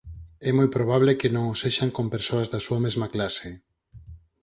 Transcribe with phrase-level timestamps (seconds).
[0.49, 3.49] É moi probable que non o sexan con persoas da súa mesma clase;